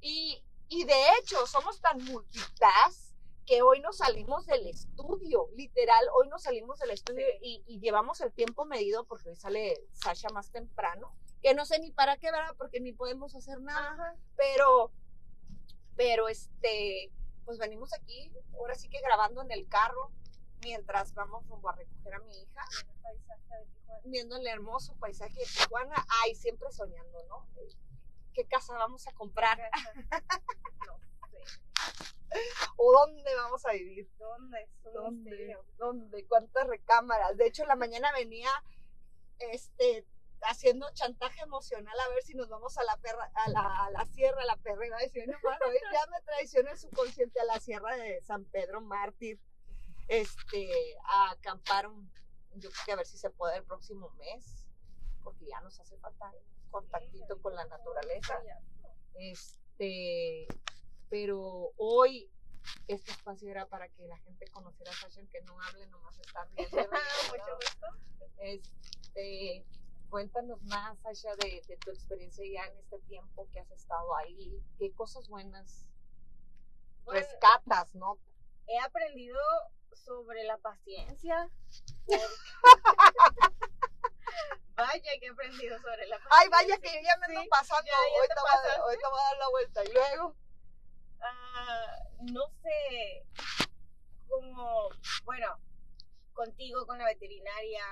y, 0.00 0.42
y 0.68 0.84
de 0.84 0.94
hecho, 1.18 1.46
somos 1.46 1.80
tan 1.80 2.02
multitask 2.04 3.07
que 3.48 3.62
hoy 3.62 3.80
nos 3.80 3.96
salimos 3.96 4.44
del 4.44 4.66
estudio, 4.66 5.48
literal, 5.56 6.06
hoy 6.12 6.28
nos 6.28 6.42
salimos 6.42 6.78
del 6.80 6.90
estudio 6.90 7.24
y, 7.40 7.64
y 7.66 7.80
llevamos 7.80 8.20
el 8.20 8.30
tiempo 8.30 8.66
medido 8.66 9.04
porque 9.04 9.30
hoy 9.30 9.36
sale 9.36 9.74
Sasha 9.94 10.28
más 10.28 10.50
temprano, 10.50 11.16
que 11.40 11.54
no 11.54 11.64
sé 11.64 11.78
ni 11.78 11.90
para 11.90 12.18
qué, 12.18 12.30
¿verdad? 12.30 12.54
Porque 12.58 12.78
ni 12.78 12.92
podemos 12.92 13.34
hacer 13.34 13.58
nada, 13.62 13.92
Ajá. 13.92 14.16
pero, 14.36 14.92
pero 15.96 16.28
este, 16.28 17.10
pues 17.46 17.56
venimos 17.56 17.94
aquí, 17.94 18.30
ahora 18.58 18.74
sí 18.74 18.90
que 18.90 19.00
grabando 19.00 19.40
en 19.40 19.50
el 19.50 19.66
carro, 19.66 20.10
mientras 20.62 21.14
vamos 21.14 21.48
rumbo 21.48 21.70
a 21.70 21.76
recoger 21.76 22.16
a 22.16 22.18
mi 22.18 22.42
hija, 22.42 22.62
el 22.82 23.00
paisaje 23.00 23.56
de 23.60 23.64
Tijuana. 23.64 24.02
viendo 24.04 24.36
el 24.36 24.46
hermoso 24.46 24.94
paisaje 24.96 25.40
de 25.40 25.46
Tijuana, 25.46 26.06
ay, 26.22 26.34
siempre 26.34 26.70
soñando, 26.70 27.24
¿no? 27.30 27.46
¿Qué 28.34 28.44
casa 28.44 28.74
vamos 28.74 29.08
a 29.08 29.12
comprar? 29.12 29.58
No 30.86 30.98
sé. 31.46 31.60
¿O 32.76 32.92
dónde 32.92 33.34
vamos 33.34 33.64
a 33.66 33.72
vivir? 33.72 34.10
¿Dónde? 34.18 34.68
¿Dónde? 34.92 35.30
misterio. 35.30 35.64
¿Dónde? 35.78 36.26
¿Cuántas 36.26 36.66
recámaras? 36.66 37.36
De 37.36 37.46
hecho, 37.46 37.64
la 37.64 37.76
mañana 37.76 38.12
venía 38.12 38.50
este 39.38 40.06
haciendo 40.42 40.88
chantaje 40.92 41.40
emocional 41.42 41.98
a 41.98 42.08
ver 42.10 42.22
si 42.22 42.34
nos 42.34 42.48
vamos 42.48 42.78
a 42.78 42.84
la 42.84 42.96
perra, 42.98 43.30
a 43.34 43.50
la, 43.50 43.86
a 43.86 43.90
la 43.90 44.04
sierra, 44.06 44.42
a 44.42 44.46
la 44.46 44.56
perra, 44.56 44.86
iba 44.86 44.96
a 44.96 45.00
decir, 45.00 45.26
no, 45.26 45.36
mano, 45.42 45.66
ya 45.92 46.10
me 46.10 46.20
traiciona 46.22 46.70
el 46.70 46.78
subconsciente 46.78 47.40
a 47.40 47.44
la 47.44 47.58
sierra 47.58 47.96
de 47.96 48.22
San 48.22 48.44
Pedro 48.44 48.80
Mártir, 48.80 49.40
este, 50.06 50.70
a 51.04 51.32
acampar 51.32 51.88
un, 51.88 52.10
yo 52.54 52.70
creo 52.70 52.82
que 52.86 52.92
a 52.92 52.96
ver 52.96 53.06
si 53.06 53.18
se 53.18 53.30
puede 53.30 53.56
el 53.56 53.64
próximo 53.64 54.10
mes, 54.10 54.66
porque 55.24 55.46
ya 55.46 55.60
nos 55.60 55.78
hace 55.80 55.96
falta 55.98 56.32
contactito 56.70 57.40
con 57.40 57.54
la 57.54 57.64
naturaleza. 57.66 58.40
Este, 59.14 60.46
pero 61.10 61.72
hoy 61.76 62.30
este 62.86 63.10
espacio 63.12 63.50
era 63.50 63.66
para 63.66 63.88
que 63.88 64.06
la 64.06 64.18
gente 64.18 64.46
conociera 64.50 64.90
a 64.90 64.94
Sasha, 64.94 65.22
que 65.32 65.40
no 65.42 65.60
hable, 65.62 65.86
nomás 65.86 66.18
está 66.18 66.44
riendo. 66.56 66.76
Mucho 66.76 67.56
gusto. 67.56 67.86
Este, 68.40 69.64
cuéntanos 70.10 70.62
más, 70.64 70.98
Sasha, 71.00 71.34
de, 71.36 71.62
de 71.66 71.76
tu 71.78 71.90
experiencia 71.90 72.44
ya 72.52 72.64
en 72.70 72.78
este 72.78 72.98
tiempo 73.08 73.48
que 73.52 73.60
has 73.60 73.70
estado 73.70 74.14
ahí. 74.16 74.62
¿Qué 74.78 74.92
cosas 74.92 75.28
buenas 75.28 75.86
Bueno, 77.04 77.20
rescatas, 77.20 77.94
no? 77.94 78.18
he 78.66 78.78
aprendido 78.80 79.40
sobre 79.94 80.44
la 80.44 80.58
paciencia. 80.58 81.50
Vaya 84.76 85.12
que 85.18 85.26
he 85.26 85.30
aprendido 85.30 85.76
sobre 85.78 86.06
la 86.06 86.16
paciencia. 86.18 86.38
Ay, 86.38 86.48
vaya 86.50 86.78
que 86.78 86.88
yo 86.88 87.00
ya 87.02 87.16
me 87.18 87.26
ando 87.26 87.40
Sí, 87.42 87.48
pasando. 87.48 87.84
ya- 87.86 87.90
ya 87.92 88.16
ahorita, 88.16 88.34
te 88.34 88.40
voy 88.40 89.18
a, 89.20 89.22
dar 89.24 89.38
la 89.38 89.48
vuelta. 89.50 89.84
Y 89.84 89.92
luego, 89.92 90.36
no 92.20 92.42
sé, 92.62 93.24
como, 94.28 94.88
bueno, 95.24 95.58
contigo, 96.34 96.86
con 96.86 96.98
la 96.98 97.06
veterinaria, 97.06 97.84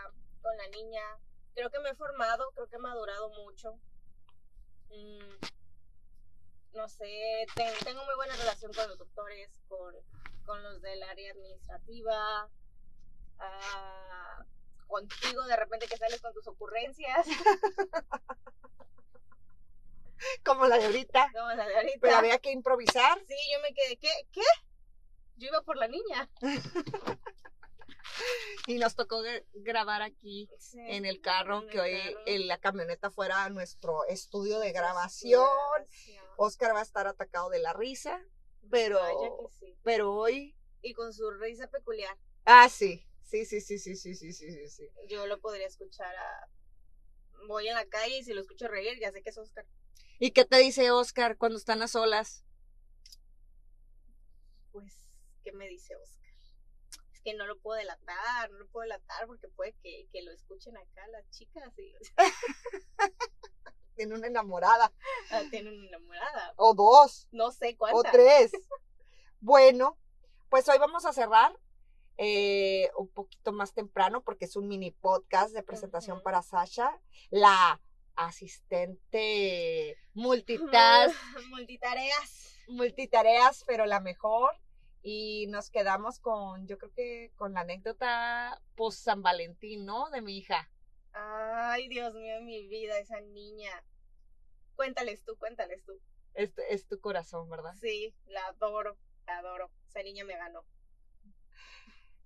con 0.42 0.56
la 0.56 0.68
niña, 0.68 1.02
creo 1.54 1.70
que 1.70 1.80
me 1.80 1.90
he 1.90 1.94
formado, 1.94 2.50
creo 2.54 2.68
que 2.68 2.76
he 2.76 2.80
madurado 2.80 3.30
mucho. 3.30 3.78
Mm, 4.90 5.46
no 6.74 6.88
sé, 6.88 7.46
ten- 7.54 7.74
tengo 7.84 8.04
muy 8.04 8.14
buena 8.16 8.36
relación 8.36 8.72
con 8.72 8.88
los 8.88 8.98
doctores, 8.98 9.50
con, 9.68 9.94
con 10.44 10.62
los 10.62 10.80
del 10.82 11.02
área 11.02 11.32
administrativa, 11.32 12.48
ah, 13.38 14.44
contigo 14.86 15.44
de 15.44 15.56
repente 15.56 15.88
que 15.88 15.96
sales 15.96 16.20
con 16.20 16.32
tus 16.34 16.46
ocurrencias, 16.48 17.26
Como 20.44 20.66
la 20.66 20.78
de 20.78 20.86
ahorita. 20.86 21.30
Como 21.32 21.48
la 21.48 21.66
de 21.66 21.76
ahorita. 21.76 21.98
Pero 22.00 22.16
había 22.16 22.38
que 22.38 22.50
improvisar. 22.50 23.18
Sí, 23.26 23.34
yo 23.52 23.60
me 23.60 23.72
quedé, 23.74 23.96
¿qué? 23.96 24.10
¿Qué? 24.32 24.42
Yo 25.36 25.48
iba 25.48 25.62
por 25.62 25.76
la 25.76 25.88
niña. 25.88 26.30
y 28.66 28.78
nos 28.78 28.94
tocó 28.94 29.22
grabar 29.52 30.02
aquí 30.02 30.48
en 30.74 31.04
el 31.04 31.20
carro, 31.20 31.66
que 31.66 31.80
hoy 31.80 32.44
la 32.44 32.58
camioneta 32.58 33.10
fuera 33.10 33.48
nuestro 33.50 34.06
estudio 34.06 34.58
de 34.58 34.72
grabación. 34.72 35.46
Oscar 36.36 36.74
va 36.74 36.80
a 36.80 36.84
estar 36.84 37.06
atacado 37.06 37.50
de 37.50 37.58
la 37.58 37.72
risa, 37.72 38.22
pero, 38.70 39.00
pero 39.82 40.14
hoy... 40.14 40.54
Y 40.82 40.92
con 40.94 41.12
su 41.12 41.28
risa 41.32 41.68
peculiar. 41.68 42.16
Ah, 42.44 42.68
sí. 42.68 43.04
Sí, 43.24 43.44
sí, 43.44 43.60
sí, 43.60 43.78
sí, 43.78 43.96
sí, 43.96 44.14
sí, 44.14 44.32
sí, 44.32 44.68
sí. 44.68 44.88
Yo 45.08 45.26
lo 45.26 45.40
podría 45.40 45.66
escuchar 45.66 46.14
a... 46.14 46.48
Voy 47.48 47.66
en 47.66 47.74
la 47.74 47.86
calle 47.86 48.18
y 48.18 48.24
si 48.24 48.32
lo 48.32 48.40
escucho 48.40 48.68
reír, 48.68 48.98
ya 49.00 49.10
sé 49.10 49.22
que 49.22 49.30
es 49.30 49.38
Oscar. 49.38 49.66
¿Y 50.18 50.30
qué 50.30 50.44
te 50.44 50.58
dice 50.58 50.90
Oscar 50.90 51.36
cuando 51.36 51.58
están 51.58 51.82
a 51.82 51.88
solas? 51.88 52.44
Pues, 54.72 54.94
¿qué 55.44 55.52
me 55.52 55.68
dice 55.68 55.94
Oscar? 55.96 56.32
Es 57.12 57.20
que 57.20 57.34
no 57.34 57.46
lo 57.46 57.58
puedo 57.58 57.78
delatar, 57.78 58.50
no 58.50 58.58
lo 58.58 58.68
puedo 58.68 58.82
delatar 58.84 59.26
porque 59.26 59.48
puede 59.48 59.74
que, 59.82 60.08
que 60.12 60.22
lo 60.22 60.32
escuchen 60.32 60.76
acá 60.76 61.06
las 61.08 61.28
chicas 61.30 61.72
y 61.78 61.94
Tiene 63.94 64.14
una 64.14 64.26
enamorada, 64.26 64.92
ah, 65.30 65.42
tienen 65.50 65.74
una 65.78 65.88
enamorada. 65.88 66.52
o 66.56 66.74
dos, 66.74 67.28
No 67.32 67.50
sé 67.50 67.74
o 67.74 67.78
cuántas. 67.78 68.12
tres. 68.12 68.52
Bueno, 69.40 69.98
pues 70.50 70.68
hoy 70.68 70.78
vamos 70.78 71.06
a 71.06 71.14
cerrar 71.14 71.58
eh, 72.18 72.90
un 72.98 73.08
poquito 73.08 73.52
más 73.52 73.72
temprano 73.72 74.22
porque 74.22 74.44
es 74.44 74.56
un 74.56 74.68
mini 74.68 74.90
podcast 74.90 75.54
de 75.54 75.62
presentación 75.62 76.22
para 76.22 76.42
Sasha, 76.42 77.00
la 77.30 77.80
asistente 78.16 79.96
multitask 80.14 81.14
Multitareas. 81.50 82.56
multitareas, 82.68 83.64
pero 83.66 83.86
la 83.86 84.00
mejor. 84.00 84.56
Y 85.02 85.46
nos 85.48 85.70
quedamos 85.70 86.18
con, 86.18 86.66
yo 86.66 86.78
creo 86.78 86.92
que 86.92 87.32
con 87.36 87.52
la 87.54 87.60
anécdota 87.60 88.60
post 88.74 89.04
San 89.04 89.22
Valentín, 89.22 89.84
¿no? 89.86 90.10
De 90.10 90.20
mi 90.20 90.36
hija. 90.38 90.68
Ay, 91.12 91.88
Dios 91.88 92.12
mío, 92.14 92.40
mi 92.42 92.66
vida, 92.66 92.98
esa 92.98 93.20
niña. 93.20 93.70
Cuéntales 94.74 95.22
tú, 95.24 95.36
cuéntales 95.38 95.84
tú. 95.84 95.92
Este 96.34 96.74
es 96.74 96.86
tu 96.88 97.00
corazón, 97.00 97.48
¿verdad? 97.48 97.74
Sí, 97.80 98.14
la 98.26 98.44
adoro, 98.46 98.98
la 99.26 99.38
adoro. 99.38 99.70
Esa 99.88 100.02
niña 100.02 100.24
me 100.24 100.36
ganó. 100.36 100.64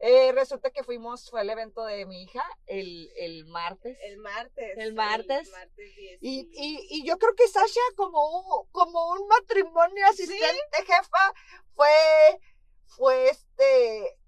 Eh, 0.02 0.33
resulta 0.33 0.71
que 0.71 0.83
fuimos, 0.83 1.28
fue 1.28 1.42
el 1.42 1.50
evento 1.50 1.85
de 1.85 2.07
mi 2.07 2.23
hija 2.23 2.42
el, 2.66 3.11
el 3.16 3.45
martes. 3.47 3.99
El 4.02 4.16
martes. 4.16 4.78
El 4.78 4.95
martes. 4.95 5.47
El 5.47 5.52
martes 5.52 5.95
10. 5.97 6.19
y, 6.23 6.50
y, 6.54 6.87
y 6.88 7.07
yo 7.07 7.19
creo 7.19 7.35
que 7.35 7.47
Sasha, 7.49 7.80
como, 7.97 8.66
como 8.73 9.11
un 9.12 9.28
matrimonio 9.28 10.07
asistente 10.07 10.76
jefa, 10.87 11.35
fue, 11.75 12.40
fue 12.87 13.28
este, 13.28 14.19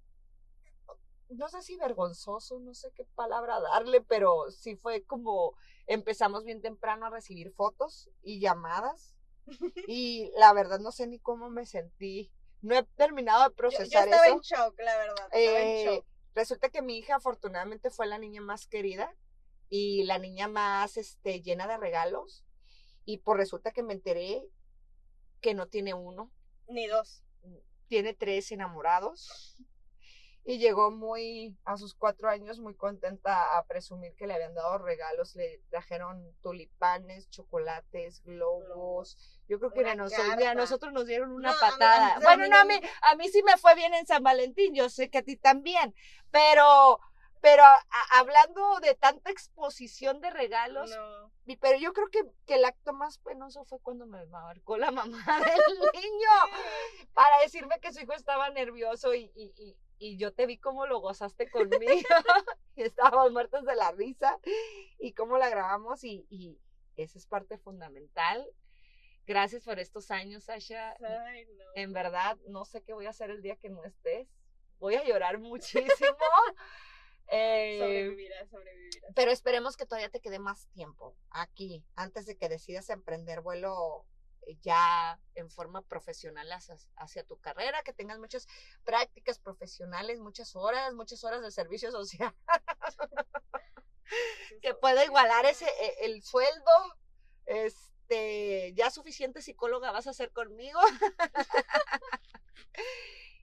no 1.31 1.49
sé 1.49 1.63
si 1.63 1.77
vergonzoso, 1.77 2.59
no 2.61 2.75
sé 2.75 2.93
qué 2.95 3.05
palabra 3.15 3.61
darle, 3.61 4.01
pero 4.03 4.51
sí 4.51 4.77
fue 4.77 5.05
como 5.05 5.55
empezamos 5.87 6.45
bien 6.45 6.61
temprano 6.61 7.07
a 7.07 7.11
recibir 7.11 7.53
fotos 7.53 8.11
y 8.23 8.41
llamadas. 8.41 9.15
Y 9.89 10.31
la 10.37 10.53
verdad 10.53 10.79
no 10.79 10.93
sé 10.93 11.07
ni 11.07 11.19
cómo 11.19 11.51
me 11.51 11.67
sentí. 11.67 12.31
No 12.63 12.77
he 12.79 12.83
terminado 12.97 13.41
de 13.43 13.47
yo, 13.47 13.51
yo 13.51 13.57
procesar 13.57 14.09
estaba 14.09 14.27
eso. 14.27 14.35
en 14.37 14.41
shock, 14.41 14.81
la 14.81 14.97
verdad. 14.97 15.29
En 15.33 15.67
Eh, 15.67 15.85
shock. 15.97 16.07
resulta 16.35 16.69
que 16.71 16.81
mi 16.83 16.97
hija 16.99 17.17
afortunadamente 17.17 17.91
fue 17.91 18.07
la 18.07 18.19
niña 18.19 18.41
más 18.41 18.67
querida 18.67 19.15
y 19.69 20.05
la 20.05 20.19
niña 20.19 20.49
más 20.49 20.97
este, 20.97 21.41
llena 21.43 21.67
de 21.67 21.77
regalos. 21.77 22.45
Y 23.05 23.19
por 23.19 23.37
resulta 23.37 23.73
que 23.73 23.83
me 23.83 23.93
enteré 23.95 24.45
que 25.41 25.55
no 25.55 25.67
tiene 25.67 25.93
uno, 25.93 26.31
Ni 26.69 26.87
dos. 26.87 27.23
tiene 27.89 28.15
tres 28.15 28.53
enamorados. 28.53 29.57
Y 30.45 30.59
llegó 30.59 30.91
muy, 30.91 31.57
a 31.65 31.77
sus 31.77 31.95
cuatro 31.95 32.29
años, 32.29 32.59
muy 32.59 32.75
contenta 32.75 33.57
a 33.57 33.65
presumir 33.65 34.15
que 34.17 34.27
le 34.27 34.35
habían 34.35 34.55
dado 34.55 34.79
regalos, 34.79 35.37
le 35.37 35.61
trajeron 35.71 36.35
tulipanes, 36.41 37.31
chocolates, 37.31 38.23
globos. 38.25 39.17
Yo 39.49 39.61
creo 39.61 39.71
que 39.71 39.89
a 39.89 39.95
nosotros, 39.95 40.43
a 40.45 40.55
nosotros 40.55 40.93
nos 40.93 41.07
dieron 41.07 41.31
una 41.31 41.53
patada. 41.61 42.19
bueno, 42.23 42.49
no, 42.49 42.59
a 42.59 42.65
mí, 42.65 42.75
a 43.03 43.15
mí 43.15 43.29
sí 43.29 43.43
me 43.45 43.57
fue 43.57 43.75
bien 43.77 43.95
en 43.95 44.07
San 44.07 44.23
Valentín, 44.23 44.75
yo 44.75 44.89
sé 44.89 45.11
que 45.11 45.19
a 45.19 45.23
ti 45.23 45.37
también, 45.37 45.95
pero 46.31 46.99
pero 47.41 47.65
hablando 48.13 48.79
de 48.81 48.95
tanta 48.95 49.33
exposición 49.33 50.21
de 50.21 50.31
regalos, 50.31 50.97
pero 51.61 51.77
yo 51.77 51.93
creo 51.93 52.09
que, 52.09 52.23
que, 52.47 52.55
el 52.55 52.65
acto 52.65 52.93
más 52.93 53.19
penoso 53.19 53.65
fue 53.65 53.81
cuando 53.81 54.07
me 54.07 54.25
marcó 54.27 54.77
la 54.77 54.93
mamá 54.93 55.25
del 55.41 55.79
niño 55.93 56.31
para 57.15 57.41
decirme 57.41 57.81
que 57.81 57.93
su 57.93 58.01
hijo 58.01 58.13
estaba 58.13 58.49
nervioso 58.51 59.13
y, 59.13 59.33
y, 59.35 59.53
y 59.57 59.77
yo 60.17 60.33
te 60.33 60.47
vi 60.47 60.59
cómo 60.59 60.87
lo 60.87 61.01
gozaste 61.01 61.51
conmigo 61.51 62.09
y 62.77 62.83
estábamos 62.83 63.33
muertos 63.33 63.65
de 63.65 63.77
la 63.77 63.93
risa 63.93 64.39
y 64.99 65.13
cómo 65.13 65.39
la 65.39 65.49
grabamos 65.49 66.05
y, 66.05 66.27
y 66.29 66.59
esa 66.97 67.19
es 67.19 67.27
parte 67.27 67.59
fundamental. 67.59 68.47
Gracias 69.27 69.65
por 69.65 69.79
estos 69.79 70.11
años, 70.11 70.45
Sasha. 70.45 70.97
En 71.75 71.93
verdad, 71.93 72.37
no 72.49 72.65
sé 72.65 72.83
qué 72.83 72.93
voy 72.93 73.07
a 73.07 73.11
hacer 73.11 73.31
el 73.31 73.43
día 73.43 73.57
que 73.57 73.71
no 73.71 73.85
estés. 73.85 74.29
Voy 74.79 74.97
a 74.97 75.05
llorar 75.05 75.39
muchísimo. 75.39 75.87
Eh, 77.35 77.79
sobrevivirás, 77.79 78.51
sobrevivirás. 78.51 79.13
Pero 79.15 79.31
esperemos 79.31 79.79
que 79.79 79.87
todavía 79.87 80.11
te 80.11 80.21
quede 80.21 80.39
más 80.39 80.67
tiempo 80.75 81.17
aquí, 81.31 81.83
antes 81.95 82.27
de 82.27 82.37
que 82.37 82.51
decidas 82.51 82.91
emprender 82.91 83.41
vuelo 83.41 84.05
ya 84.61 85.21
en 85.35 85.51
forma 85.51 85.83
profesional 85.83 86.49
hacia, 86.97 87.25
tu 87.25 87.41
carrera, 87.41 87.83
que 87.83 87.93
tengas 87.93 88.19
muchas 88.19 88.47
prácticas 88.85 89.39
profesionales, 89.39 90.21
muchas 90.21 90.57
horas, 90.57 90.95
muchas 90.95 91.25
horas 91.25 91.43
de 91.43 91.51
servicio 91.51 91.91
social, 91.91 92.35
que 94.61 94.75
pueda 94.75 95.05
igualar 95.05 95.47
ese 95.47 95.67
e, 95.67 96.07
el 96.07 96.23
sueldo, 96.23 96.97
este, 97.47 98.73
ya 98.75 98.91
suficiente 98.91 99.43
psicóloga 99.43 99.93
vas 99.93 100.07
a 100.07 100.13
ser 100.13 100.33
conmigo. 100.33 100.81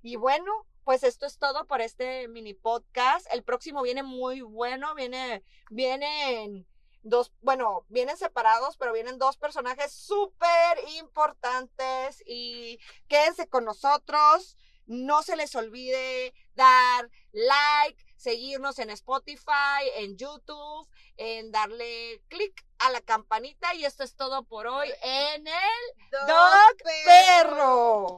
y 0.02 0.16
bueno, 0.16 0.66
pues 0.84 1.04
esto 1.04 1.26
es 1.26 1.38
todo 1.38 1.68
por 1.68 1.82
este 1.82 2.28
mini 2.28 2.54
podcast. 2.54 3.28
El 3.32 3.44
próximo 3.44 3.82
viene 3.82 4.04
muy 4.04 4.42
bueno, 4.42 4.96
viene, 4.96 5.44
vienen 5.70 6.66
dos, 7.02 7.32
bueno, 7.42 7.86
vienen 7.90 8.18
separados, 8.18 8.78
pero 8.78 8.94
vienen 8.94 9.18
dos 9.18 9.38
personajes 9.38 9.92
súper 9.92 10.80
importantes 10.98 12.24
y 12.26 12.80
quédense 13.08 13.48
con 13.48 13.66
nosotros. 13.66 14.58
No 14.86 15.22
se 15.22 15.36
les 15.36 15.56
olvide 15.56 16.34
dar 16.56 17.10
like, 17.32 18.04
seguirnos 18.16 18.80
en 18.80 18.90
Spotify, 18.90 19.86
en 19.96 20.18
YouTube, 20.18 20.88
en 21.16 21.52
darle 21.52 22.22
clic 22.28 22.66
a 22.80 22.90
la 22.90 23.02
campanita 23.02 23.74
y 23.76 23.86
esto 23.86 24.04
es 24.04 24.16
todo 24.16 24.44
por 24.44 24.68
hoy 24.68 24.90
en 25.02 25.48
el 25.48 25.54
Dog, 26.28 26.78
Perro. 27.06 28.18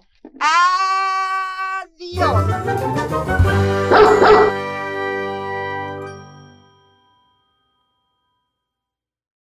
Adiós. 1.90 2.22